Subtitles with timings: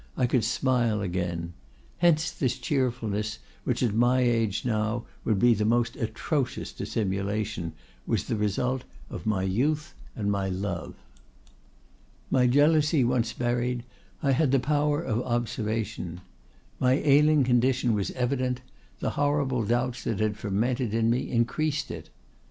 [0.17, 1.53] I could smile again.
[1.99, 7.73] Hence this cheerfulness, which at my age now would be the most atrocious dissimulation,
[8.07, 10.95] was the result of my youth and my love.
[12.31, 13.83] My jealousy once buried,
[14.23, 16.21] I had the power of observation.
[16.79, 18.61] My ailing condition was evident;
[19.01, 22.09] the horrible doubts that had fermented in me increased it.